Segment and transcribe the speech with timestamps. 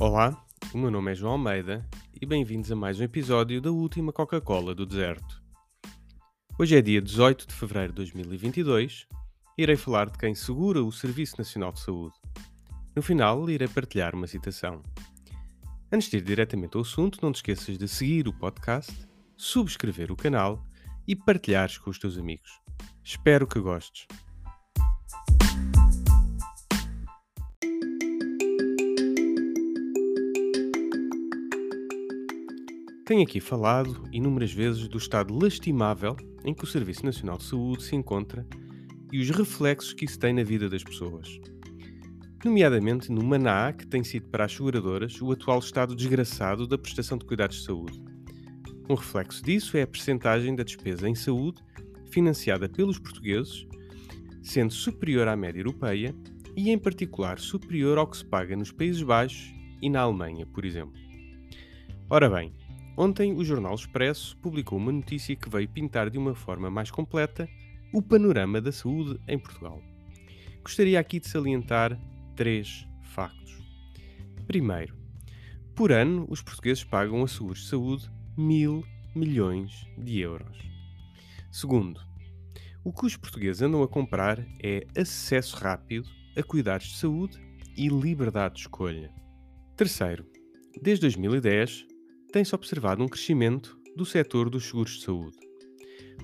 [0.00, 0.42] Olá,
[0.72, 1.86] o meu nome é João Almeida
[2.18, 5.42] e bem-vindos a mais um episódio da última Coca-Cola do Deserto.
[6.58, 9.06] Hoje é dia 18 de fevereiro de 2022
[9.58, 12.14] e irei falar de quem segura o Serviço Nacional de Saúde.
[12.96, 14.82] No final, irei partilhar uma citação.
[15.92, 20.16] Antes de ir diretamente ao assunto, não te esqueças de seguir o podcast, subscrever o
[20.16, 20.66] canal
[21.06, 22.58] e partilhares com os teus amigos.
[23.04, 24.06] Espero que gostes.
[33.04, 37.82] Tenho aqui falado inúmeras vezes do estado lastimável em que o Serviço Nacional de Saúde
[37.82, 38.46] se encontra
[39.12, 41.40] e os reflexos que isso tem na vida das pessoas.
[42.44, 47.18] Nomeadamente no Maná, que tem sido para as seguradoras o atual estado desgraçado da prestação
[47.18, 48.02] de cuidados de saúde.
[48.88, 51.60] Um reflexo disso é a percentagem da despesa em saúde
[52.10, 53.66] financiada pelos portugueses,
[54.42, 56.14] sendo superior à média europeia
[56.56, 59.52] e, em particular, superior ao que se paga nos Países Baixos
[59.82, 60.98] e na Alemanha, por exemplo.
[62.08, 62.52] Ora bem,
[63.02, 67.48] Ontem, o Jornal Expresso publicou uma notícia que veio pintar de uma forma mais completa
[67.94, 69.82] o panorama da saúde em Portugal.
[70.62, 71.98] Gostaria aqui de salientar
[72.36, 73.58] três factos.
[74.46, 74.94] Primeiro,
[75.74, 78.84] por ano, os portugueses pagam a seguros de saúde mil
[79.14, 80.58] milhões de euros.
[81.50, 82.02] Segundo,
[82.84, 86.06] o que os portugueses andam a comprar é acesso rápido
[86.36, 87.40] a cuidados de saúde
[87.74, 89.10] e liberdade de escolha.
[89.74, 90.26] Terceiro,
[90.82, 91.88] desde 2010,
[92.30, 95.36] tem-se observado um crescimento do setor dos seguros de saúde.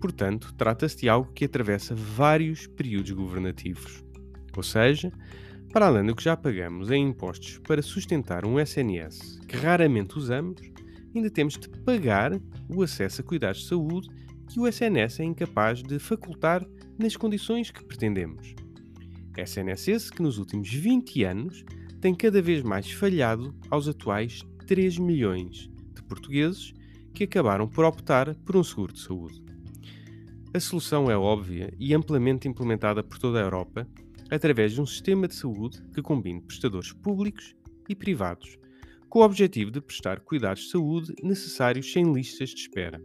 [0.00, 4.04] Portanto, trata-se de algo que atravessa vários períodos governativos.
[4.56, 5.12] Ou seja,
[5.72, 10.60] para além do que já pagamos em impostos para sustentar um SNS que raramente usamos,
[11.14, 12.32] ainda temos de pagar
[12.68, 14.08] o acesso a cuidados de saúde
[14.48, 16.64] que o SNS é incapaz de facultar
[16.98, 18.54] nas condições que pretendemos.
[19.36, 21.64] SNS esse que nos últimos 20 anos
[22.00, 25.70] tem cada vez mais falhado aos atuais 3 milhões
[26.02, 26.72] portugueses
[27.14, 29.42] que acabaram por optar por um seguro de saúde.
[30.54, 33.86] A solução é óbvia e amplamente implementada por toda a Europa
[34.30, 37.54] através de um sistema de saúde que combine prestadores públicos
[37.88, 38.58] e privados,
[39.08, 43.00] com o objetivo de prestar cuidados de saúde necessários sem listas de espera.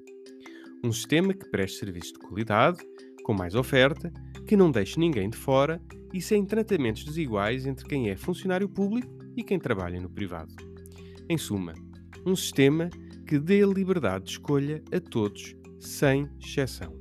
[0.83, 2.79] Um sistema que preste serviços de qualidade,
[3.23, 4.11] com mais oferta,
[4.45, 5.81] que não deixe ninguém de fora
[6.13, 10.53] e sem tratamentos desiguais entre quem é funcionário público e quem trabalha no privado.
[11.29, 11.73] Em suma,
[12.25, 12.89] um sistema
[13.27, 16.97] que dê liberdade de escolha a todos, sem exceção.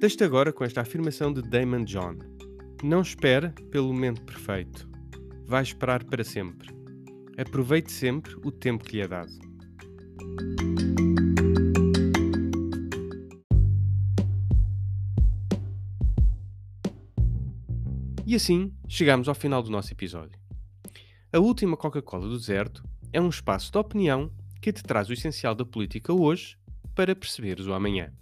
[0.00, 2.16] Deixe agora com esta afirmação de Damon John.
[2.82, 4.88] Não espere pelo momento perfeito.
[5.44, 6.70] Vai esperar para sempre.
[7.36, 9.32] Aproveite sempre o tempo que lhe é dado.
[18.30, 20.38] E assim chegamos ao final do nosso episódio.
[21.32, 22.80] A última Coca-Cola do deserto
[23.12, 24.30] é um espaço de opinião
[24.62, 26.56] que te traz o essencial da política hoje
[26.94, 28.12] para perceberes o amanhã.